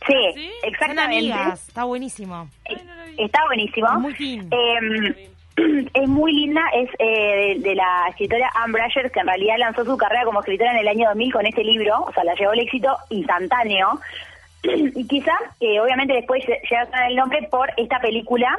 Sí, 0.06 0.14
¿Sí? 0.34 0.50
Son 0.60 0.68
exactamente. 0.72 1.16
amigas, 1.16 1.68
está 1.68 1.84
buenísimo. 1.84 2.48
Está 3.18 3.44
buenísimo. 3.46 3.88
Es 3.88 3.98
muy 3.98 4.14
fin. 4.14 4.48
Eh, 4.50 5.30
es 5.94 6.08
muy 6.08 6.32
linda, 6.32 6.62
es 6.72 6.88
eh, 6.98 7.56
de, 7.58 7.68
de 7.68 7.74
la 7.74 8.06
escritora 8.08 8.48
Anne 8.54 8.72
Brasher, 8.72 9.10
que 9.10 9.20
en 9.20 9.26
realidad 9.26 9.56
lanzó 9.58 9.84
su 9.84 9.96
carrera 9.98 10.24
como 10.24 10.40
escritora 10.40 10.70
en 10.70 10.78
el 10.78 10.88
año 10.88 11.08
2000 11.08 11.32
con 11.32 11.46
este 11.46 11.64
libro, 11.64 12.04
o 12.04 12.12
sea, 12.12 12.24
la 12.24 12.34
llevó 12.36 12.52
al 12.52 12.60
éxito 12.60 12.96
instantáneo. 13.10 14.00
Y 14.62 15.06
quizá, 15.06 15.32
eh, 15.60 15.80
obviamente 15.80 16.14
después 16.14 16.42
lle- 16.44 16.60
llega 16.68 17.06
el 17.08 17.16
nombre 17.16 17.46
por 17.50 17.70
esta 17.76 18.00
película, 18.00 18.56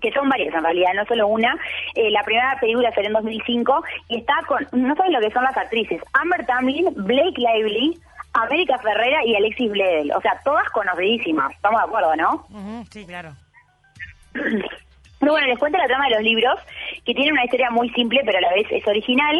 que 0.00 0.12
son 0.12 0.28
varias 0.28 0.54
en 0.54 0.62
realidad, 0.64 0.92
no 0.94 1.04
solo 1.04 1.26
una. 1.28 1.54
Eh, 1.94 2.10
la 2.10 2.22
primera 2.22 2.56
película 2.60 2.90
salió 2.94 3.08
en 3.08 3.14
2005 3.14 3.84
y 4.08 4.18
está 4.18 4.34
con, 4.46 4.66
no 4.72 4.94
saben 4.96 5.12
lo 5.12 5.20
que 5.20 5.30
son 5.30 5.44
las 5.44 5.56
actrices, 5.56 6.00
Amber 6.14 6.46
Tamlin, 6.46 6.86
Blake 6.96 7.34
Lively, 7.38 7.98
América 8.32 8.78
Ferrera 8.78 9.24
y 9.26 9.34
Alexis 9.34 9.70
Bledel. 9.70 10.12
O 10.12 10.20
sea, 10.20 10.40
todas 10.44 10.68
conocidísimas, 10.70 11.52
estamos 11.52 11.80
de 11.82 11.86
acuerdo, 11.88 12.16
¿no? 12.16 12.46
Ujú, 12.50 12.84
sí, 12.90 13.04
claro. 13.04 13.32
Pero 15.20 15.32
bueno, 15.32 15.48
les 15.48 15.58
cuento 15.58 15.76
la 15.76 15.86
trama 15.86 16.06
de 16.06 16.14
los 16.14 16.22
libros, 16.22 16.58
que 17.04 17.12
tiene 17.12 17.32
una 17.32 17.44
historia 17.44 17.70
muy 17.70 17.90
simple, 17.90 18.22
pero 18.24 18.38
a 18.38 18.40
la 18.40 18.54
vez 18.54 18.66
es 18.70 18.86
original. 18.86 19.38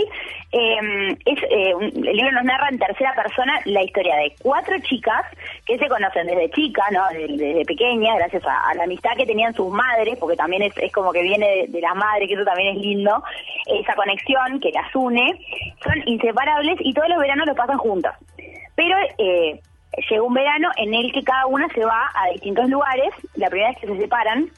Eh, 0.53 1.17
es, 1.25 1.43
eh, 1.43 1.73
el 1.81 2.17
libro 2.17 2.33
nos 2.33 2.45
narra 2.45 2.69
en 2.69 2.79
tercera 2.79 3.15
persona 3.15 3.59
la 3.65 3.83
historia 3.83 4.15
de 4.17 4.35
cuatro 4.43 4.77
chicas 4.83 5.25
que 5.65 5.79
se 5.79 5.89
conocen 5.89 6.27
desde 6.27 6.51
chica, 6.51 6.83
¿no? 6.93 7.01
Desde, 7.09 7.35
desde 7.35 7.65
pequeñas, 7.65 8.19
gracias 8.19 8.43
a, 8.45 8.75
la 8.75 8.85
amistad 8.85 9.17
que 9.17 9.25
tenían 9.25 9.55
sus 9.55 9.73
madres, 9.73 10.19
porque 10.21 10.37
también 10.37 10.63
es, 10.63 10.77
es 10.77 10.93
como 10.93 11.13
que 11.13 11.23
viene 11.23 11.49
de, 11.49 11.67
de 11.69 11.81
las 11.81 11.97
madres, 11.97 12.29
que 12.29 12.35
eso 12.35 12.45
también 12.45 12.77
es 12.77 12.83
lindo, 12.83 13.25
esa 13.67 13.95
conexión 13.95 14.61
que 14.61 14.73
las 14.73 14.95
une. 14.95 15.41
Son 15.83 15.95
inseparables 16.05 16.77
y 16.81 16.93
todos 16.93 17.09
los 17.09 17.19
veranos 17.19 17.47
los 17.47 17.57
pasan 17.57 17.79
juntas. 17.79 18.19
Pero 18.75 18.97
eh, 19.17 19.61
llega 20.11 20.23
un 20.23 20.35
verano 20.35 20.71
en 20.77 20.95
el 20.95 21.11
que 21.13 21.23
cada 21.23 21.47
una 21.47 21.69
se 21.69 21.85
va 21.85 22.11
a 22.15 22.31
distintos 22.33 22.69
lugares, 22.69 23.13
la 23.35 23.49
primera 23.49 23.71
vez 23.71 23.79
que 23.79 23.87
se 23.87 23.99
separan. 23.99 24.51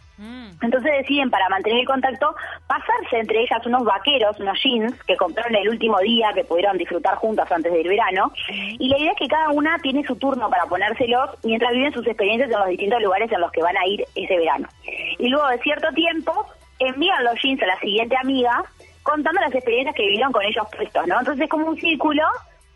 Entonces 0.63 0.93
deciden, 0.99 1.31
para 1.31 1.49
mantener 1.49 1.81
el 1.81 1.87
contacto, 1.87 2.35
pasarse 2.67 3.19
entre 3.19 3.43
ellas 3.43 3.65
unos 3.67 3.85
vaqueros, 3.85 4.39
unos 4.41 4.59
jeans, 4.63 4.95
que 5.05 5.17
compraron 5.17 5.55
el 5.55 5.69
último 5.69 5.99
día, 6.01 6.33
que 6.35 6.45
pudieron 6.45 6.79
disfrutar 6.79 7.17
juntas 7.17 7.51
antes 7.51 7.73
del 7.73 7.89
verano. 7.89 8.33
Y 8.49 8.89
la 8.89 8.99
idea 8.99 9.13
es 9.13 9.19
que 9.19 9.29
cada 9.29 9.51
una 9.51 9.79
tiene 9.79 10.05
su 10.05 10.17
turno 10.17 10.49
para 10.49 10.67
ponérselos 10.67 11.31
mientras 11.43 11.73
viven 11.73 11.93
sus 11.93 12.07
experiencias 12.07 12.51
en 12.51 12.59
los 12.59 12.69
distintos 12.69 13.03
lugares 13.03 13.31
en 13.33 13.41
los 13.41 13.51
que 13.53 13.63
van 13.63 13.77
a 13.77 13.87
ir 13.87 14.05
ese 14.15 14.37
verano. 14.37 14.69
Y 15.19 15.29
luego 15.29 15.49
de 15.49 15.59
cierto 15.59 15.89
tiempo, 15.93 16.47
envían 16.79 17.25
los 17.25 17.41
jeans 17.43 17.63
a 17.63 17.67
la 17.67 17.79
siguiente 17.79 18.17
amiga, 18.21 18.63
contando 19.03 19.41
las 19.41 19.55
experiencias 19.55 19.95
que 19.95 20.03
vivieron 20.03 20.33
con 20.33 20.45
ellos 20.45 20.67
puestos, 20.77 21.07
¿no? 21.07 21.19
Entonces 21.19 21.45
es 21.45 21.51
como 21.51 21.67
un 21.67 21.77
círculo 21.77 22.23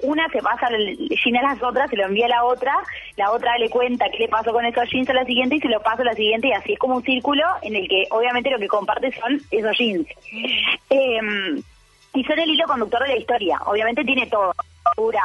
una 0.02 0.28
se 0.28 0.42
pasa 0.42 0.68
el 0.68 0.96
jean 0.96 1.36
a 1.36 1.54
las 1.54 1.62
otras, 1.62 1.88
se 1.90 1.96
lo 1.96 2.04
envía 2.04 2.26
a 2.26 2.30
la 2.30 2.44
otra, 2.44 2.74
la 3.16 3.30
otra 3.30 3.56
le 3.58 3.70
cuenta 3.70 4.10
qué 4.10 4.18
le 4.18 4.28
pasó 4.28 4.52
con 4.52 4.64
esos 4.64 4.88
jeans 4.90 5.08
a 5.08 5.14
la 5.14 5.24
siguiente 5.24 5.56
y 5.56 5.60
se 5.60 5.68
lo 5.68 5.80
pasa 5.80 6.02
a 6.02 6.06
la 6.06 6.14
siguiente 6.14 6.48
y 6.48 6.52
así 6.52 6.72
es 6.74 6.78
como 6.78 6.96
un 6.96 7.02
círculo 7.02 7.44
en 7.62 7.76
el 7.76 7.88
que 7.88 8.06
obviamente 8.10 8.50
lo 8.50 8.58
que 8.58 8.68
comparte 8.68 9.12
son 9.12 9.40
esos 9.50 9.76
jeans. 9.78 10.06
Eh, 10.90 11.62
y 12.16 12.24
son 12.24 12.38
el 12.38 12.50
hilo 12.50 12.64
conductor 12.66 13.02
de 13.02 13.08
la 13.08 13.16
historia. 13.16 13.58
Obviamente 13.66 14.04
tiene 14.04 14.26
todo. 14.26 14.52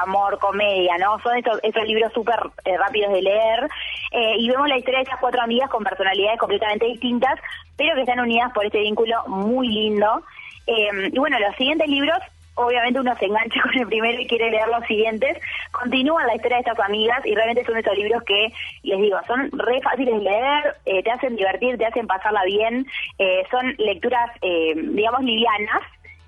Amor, 0.03 0.37
comedia, 0.39 0.97
¿no? 0.97 1.19
Son 1.19 1.37
esos, 1.37 1.59
esos 1.63 1.87
libros 1.87 2.11
súper 2.13 2.39
eh, 2.65 2.77
rápidos 2.77 3.13
de 3.13 3.21
leer. 3.21 3.69
Eh, 4.11 4.35
y 4.39 4.49
vemos 4.49 4.67
la 4.67 4.77
historia 4.77 4.99
de 4.99 5.03
esas 5.03 5.19
cuatro 5.19 5.41
amigas 5.41 5.69
con 5.69 5.83
personalidades 5.83 6.39
completamente 6.39 6.87
distintas, 6.87 7.39
pero 7.77 7.95
que 7.95 8.01
están 8.01 8.19
unidas 8.19 8.51
por 8.53 8.65
este 8.65 8.79
vínculo 8.79 9.23
muy 9.27 9.69
lindo. 9.69 10.23
Eh, 10.67 11.09
y 11.13 11.17
bueno, 11.17 11.39
los 11.39 11.55
siguientes 11.55 11.87
libros, 11.87 12.17
obviamente 12.55 12.99
uno 12.99 13.15
se 13.17 13.25
engancha 13.25 13.61
con 13.63 13.77
el 13.77 13.87
primero 13.87 14.19
y 14.19 14.27
quiere 14.27 14.51
leer 14.51 14.67
los 14.67 14.85
siguientes. 14.85 15.37
Continúan 15.71 16.27
la 16.27 16.35
historia 16.35 16.57
de 16.57 16.61
estas 16.61 16.79
amigas 16.79 17.25
y 17.25 17.35
realmente 17.35 17.65
son 17.65 17.77
esos 17.77 17.97
libros 17.97 18.23
que, 18.23 18.51
les 18.83 19.01
digo, 19.01 19.19
son 19.27 19.49
re 19.51 19.81
fáciles 19.81 20.15
de 20.15 20.21
leer, 20.21 20.75
eh, 20.85 21.03
te 21.03 21.11
hacen 21.11 21.35
divertir, 21.35 21.77
te 21.77 21.85
hacen 21.85 22.07
pasarla 22.07 22.43
bien. 22.45 22.85
Eh, 23.17 23.43
son 23.49 23.73
lecturas, 23.77 24.29
eh, 24.41 24.73
digamos, 24.75 25.23
livianas 25.23 25.81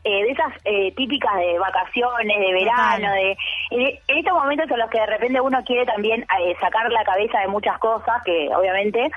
eh, 0.06 0.24
de 0.24 0.32
esas 0.32 0.54
eh, 0.66 0.92
típicas 0.98 1.34
de 1.38 1.58
vacaciones, 1.58 2.38
de 2.38 2.52
verano, 2.52 3.14
de 3.14 3.38
en, 3.72 4.00
en 4.06 4.18
estos 4.18 4.34
momentos 4.34 4.70
en 4.70 4.78
los 4.78 4.90
que 4.90 5.00
de 5.00 5.06
repente 5.06 5.40
uno 5.40 5.64
quiere 5.64 5.86
también 5.86 6.26
eh, 6.42 6.56
sacar 6.60 6.92
la 6.92 7.06
cabeza 7.06 7.40
de 7.40 7.48
muchas 7.48 7.80
cosas, 7.80 8.22
que 8.26 8.50
obviamente 8.54 9.10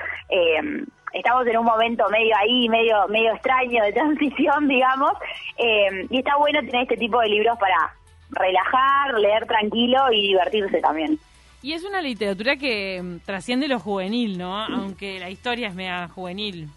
estamos 1.13 1.47
en 1.47 1.57
un 1.57 1.65
momento 1.65 2.07
medio 2.09 2.35
ahí, 2.37 2.69
medio 2.69 3.07
medio 3.07 3.33
extraño 3.33 3.83
de 3.83 3.93
transición, 3.93 4.67
digamos, 4.67 5.13
eh, 5.57 6.07
y 6.09 6.19
está 6.19 6.35
bueno 6.37 6.59
tener 6.61 6.83
este 6.83 6.97
tipo 6.97 7.19
de 7.19 7.29
libros 7.29 7.57
para 7.59 7.93
relajar, 8.31 9.13
leer 9.19 9.45
tranquilo 9.45 10.11
y 10.11 10.27
divertirse 10.27 10.79
también. 10.81 11.19
Y 11.61 11.73
es 11.73 11.83
una 11.83 12.01
literatura 12.01 12.55
que 12.55 13.01
mm, 13.01 13.19
trasciende 13.25 13.67
lo 13.67 13.79
juvenil, 13.79 14.37
¿no? 14.37 14.63
Aunque 14.63 15.19
la 15.19 15.29
historia 15.29 15.69
es 15.69 15.75
media 15.75 16.07
juvenil. 16.07 16.69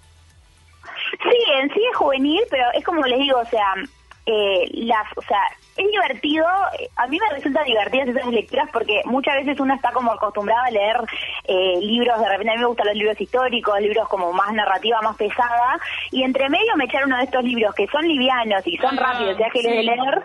Sí, 1.22 1.52
en 1.60 1.68
sí 1.72 1.80
es 1.90 1.96
juvenil, 1.96 2.40
pero 2.50 2.64
es 2.74 2.84
como 2.84 3.02
les 3.02 3.18
digo, 3.18 3.38
o 3.38 3.44
sea, 3.44 3.74
eh, 4.26 4.68
las, 4.72 5.06
o 5.16 5.22
sea, 5.22 5.40
es 5.76 5.86
divertido. 5.90 6.46
eh, 6.78 6.88
A 6.96 7.06
mí 7.06 7.18
me 7.18 7.34
resulta 7.36 7.62
divertidas 7.64 8.08
esas 8.08 8.26
lecturas 8.26 8.68
porque 8.72 9.00
muchas 9.06 9.36
veces 9.36 9.58
uno 9.60 9.74
está 9.74 9.92
como 9.92 10.12
acostumbrado 10.12 10.62
a 10.64 10.70
leer 10.70 10.96
eh, 11.44 11.78
libros, 11.80 12.18
de 12.20 12.28
repente 12.28 12.50
a 12.50 12.54
mí 12.54 12.60
me 12.60 12.66
gustan 12.66 12.86
los 12.88 12.96
libros 12.96 13.20
históricos, 13.20 13.80
libros 13.80 14.08
como 14.08 14.32
más 14.32 14.52
narrativa, 14.52 15.00
más 15.02 15.16
pesada, 15.16 15.78
y 16.10 16.22
entre 16.22 16.48
medio 16.48 16.76
me 16.76 16.84
echar 16.84 17.04
uno 17.06 17.16
de 17.16 17.24
estos 17.24 17.44
libros 17.44 17.74
que 17.74 17.86
son 17.88 18.06
livianos 18.06 18.66
y 18.66 18.76
son 18.76 18.98
Ah, 18.98 19.12
rápidos 19.12 19.38
y 19.38 19.42
ágiles 19.42 19.72
sí. 19.72 19.76
de 19.78 19.82
leer. 19.84 20.22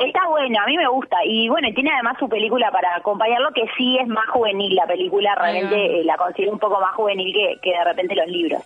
Está 0.00 0.26
bueno, 0.28 0.58
a 0.62 0.66
mí 0.66 0.76
me 0.76 0.88
gusta. 0.88 1.16
Y 1.24 1.48
bueno, 1.48 1.68
tiene 1.74 1.90
además 1.92 2.16
su 2.18 2.28
película 2.28 2.70
para 2.70 2.96
acompañarlo, 2.96 3.50
que 3.52 3.64
sí 3.76 3.98
es 3.98 4.08
más 4.08 4.26
juvenil 4.30 4.74
la 4.74 4.86
película, 4.86 5.34
realmente 5.34 6.00
eh, 6.00 6.04
la 6.04 6.16
considero 6.16 6.52
un 6.52 6.58
poco 6.58 6.80
más 6.80 6.94
juvenil 6.94 7.32
que, 7.34 7.60
que 7.62 7.70
de 7.76 7.84
repente 7.84 8.14
los 8.16 8.26
libros. 8.28 8.62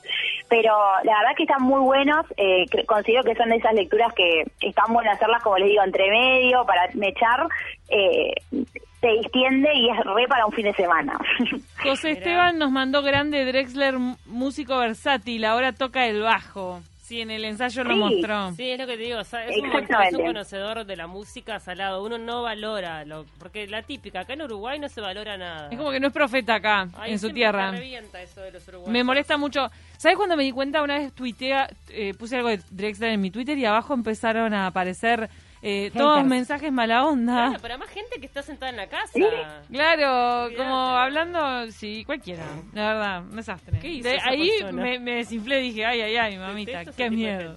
Pero 0.49 0.73
la 1.03 1.19
verdad 1.19 1.37
que 1.37 1.43
están 1.43 1.63
muy 1.63 1.81
buenos, 1.81 2.25
eh, 2.37 2.65
cre- 2.71 2.87
considero 2.87 3.25
que 3.25 3.35
son 3.35 3.49
de 3.49 3.57
esas 3.57 3.75
lecturas 3.75 4.13
que 4.15 4.45
están 4.61 4.93
buenas 4.93 5.17
hacerlas, 5.17 5.43
como 5.43 5.59
les 5.59 5.69
digo, 5.69 5.83
entre 5.83 6.09
medio, 6.11 6.65
para 6.67 6.89
mechar, 6.95 7.47
eh, 7.89 8.33
se 9.01 9.09
distiende 9.09 9.69
y 9.75 9.91
es 9.91 9.97
re 10.05 10.27
para 10.29 10.47
un 10.47 10.53
fin 10.53 10.65
de 10.65 10.73
semana. 10.75 11.19
José 11.83 12.13
Esteban 12.13 12.59
nos 12.59 12.71
mandó 12.71 13.03
grande 13.03 13.45
Drexler, 13.45 13.95
músico 14.27 14.79
versátil, 14.79 15.45
ahora 15.45 15.73
toca 15.73 16.07
el 16.07 16.23
bajo. 16.23 16.81
Sí, 17.05 17.21
en 17.21 17.31
el 17.31 17.45
ensayo 17.45 17.85
lo 17.85 17.97
mostró. 17.97 18.53
Sí, 18.53 18.71
es 18.71 18.79
lo 18.79 18.87
que 18.87 18.97
te 18.97 19.03
digo, 19.03 19.19
o 19.19 19.25
sea, 19.25 19.45
es, 19.45 19.59
un, 19.59 19.67
es 19.67 19.75
Exactamente. 19.75 20.17
un 20.17 20.27
conocedor 20.29 20.87
de 20.87 20.97
la 20.97 21.07
música 21.07 21.61
salado. 21.61 22.03
Uno 22.03 22.17
no 22.17 22.41
valora, 22.41 23.05
lo, 23.05 23.27
porque 23.39 23.67
la 23.67 23.83
típica, 23.83 24.21
acá 24.21 24.33
en 24.33 24.41
Uruguay 24.41 24.79
no 24.79 24.89
se 24.89 25.03
valora 25.03 25.37
nada. 25.37 25.69
Es 25.71 25.77
como 25.77 25.91
que 25.91 26.01
no 26.01 26.07
es 26.07 26.15
profeta 26.15 26.55
acá, 26.55 26.89
Ay, 26.95 27.13
en 27.13 27.19
su 27.19 27.29
tierra. 27.29 27.73
Me 27.73 27.77
revienta 27.77 28.23
eso 28.23 28.41
de 28.41 28.53
los 28.53 28.67
uruguayos. 28.69 28.91
Me 28.91 29.05
molesta 29.05 29.37
mucho. 29.37 29.71
¿Sabes 29.99 30.17
cuando 30.17 30.35
me 30.35 30.45
di 30.45 30.53
cuenta? 30.53 30.83
Una 30.83 30.99
vez 30.99 31.13
tuitea, 31.13 31.69
eh, 31.91 32.15
puse 32.15 32.37
algo 32.37 32.49
de 32.49 32.63
Drexler 32.71 33.11
en 33.11 33.21
mi 33.21 33.31
Twitter 33.31 33.59
y 33.59 33.67
abajo 33.67 33.93
empezaron 33.93 34.55
a 34.55 34.67
aparecer 34.67 35.29
eh, 35.67 35.91
todos 35.95 36.23
mensajes 36.27 36.71
mala 36.71 37.07
onda. 37.07 37.33
Claro, 37.33 37.59
pero 37.63 37.79
más 37.79 37.89
gente 37.89 38.21
que 38.21 38.27
está 38.27 38.43
sentada 38.43 38.69
en 38.71 38.77
la 38.77 38.87
casa. 38.87 39.19
Claro, 39.71 40.55
como 40.57 40.77
hablando, 40.77 41.71
sí, 41.73 42.05
cualquiera, 42.05 42.45
la 42.75 42.89
verdad, 42.93 43.23
un 43.23 43.37
desastre. 43.37 43.79
¿Qué 43.79 43.89
hizo 43.89 44.09
De 44.09 44.17
esa 44.17 44.29
ahí 44.29 44.51
me, 44.73 44.99
me 44.99 45.15
desinflé, 45.17 45.61
dije, 45.61 45.87
ay, 45.87 46.03
ay, 46.03 46.17
ay, 46.17 46.37
mamita, 46.37 46.85
qué 46.85 47.09
miedo. 47.09 47.57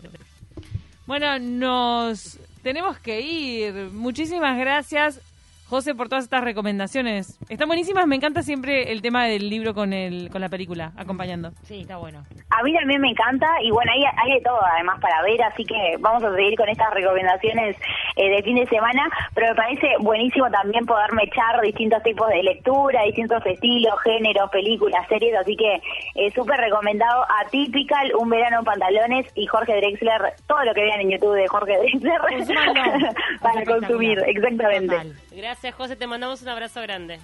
Bueno, 1.05 1.37
nos 1.39 2.39
tenemos 2.63 2.97
que 2.99 3.19
ir. 3.19 3.73
Muchísimas 3.91 4.57
gracias, 4.57 5.21
José, 5.69 5.93
por 5.95 6.07
todas 6.07 6.24
estas 6.24 6.45
recomendaciones. 6.45 7.38
Están 7.50 7.67
buenísimas. 7.67 8.07
Me 8.07 8.15
encanta 8.15 8.41
siempre 8.41 8.93
el 8.93 9.01
tema 9.01 9.25
del 9.25 9.50
libro 9.50 9.74
con 9.74 9.91
el 9.91 10.29
con 10.31 10.39
la 10.39 10.47
película, 10.47 10.93
acompañando. 10.95 11.51
Sí, 11.63 11.81
está 11.81 11.97
bueno. 11.97 12.24
A 12.50 12.63
mí 12.63 12.74
también 12.74 13.01
me 13.01 13.09
encanta 13.09 13.47
y 13.62 13.69
bueno, 13.71 13.91
hay, 13.91 14.01
hay 14.03 14.36
de 14.36 14.41
todo 14.41 14.59
además 14.65 14.97
para 15.01 15.21
ver, 15.24 15.41
así 15.43 15.65
que 15.65 15.97
vamos 16.00 16.24
a 16.24 16.33
seguir 16.33 16.55
con 16.55 16.69
estas 16.69 16.89
recomendaciones 16.93 17.75
eh, 18.17 18.29
de 18.29 18.43
fin 18.43 18.55
de 18.55 18.65
semana, 18.67 19.09
pero 19.33 19.50
me 19.50 19.55
parece 19.55 19.88
buenísimo 20.00 20.50
también 20.50 20.86
poderme 20.86 21.24
echar 21.24 21.62
distintos 21.62 22.01
tipos 22.03 22.27
de 22.29 22.43
lectura, 22.43 23.03
distintos 23.03 23.45
estilos, 23.45 23.93
géneros, 24.01 24.50
películas, 24.50 25.07
series, 25.07 25.36
así 25.36 25.55
que 25.55 25.81
eh, 26.15 26.31
súper 26.33 26.59
recomendado 26.59 27.25
Atypical, 27.45 28.12
Un 28.15 28.29
verano 28.29 28.59
en 28.59 28.65
pantalones 28.65 29.27
y 29.36 29.45
Jorge 29.45 29.75
Drexler, 29.75 30.33
todo 30.47 30.63
lo 30.63 30.74
que 30.74 30.81
vean 30.81 31.01
en 31.01 31.12
YouTube 31.12 31.36
de 31.36 31.47
Jorge 31.47 31.77
Drexler 31.77 32.21
para 33.41 33.65
consumir, 33.65 34.19
exactamente. 34.25 34.95
Total. 34.95 35.13
Gracias, 35.31 35.75
José. 35.75 35.95
Te 35.95 36.07
mandamos 36.07 36.41
un 36.41 36.50
abrazo 36.50 36.81
grande. 36.81 37.19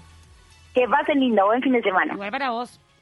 Que 0.74 0.88
pasen 0.88 1.20
lindo, 1.20 1.46
buen 1.46 1.62
fin 1.62 1.74
de 1.74 1.82
semana. 1.82 2.14
Igual 2.14 2.32
para 2.32 2.52
vos. 2.52 2.80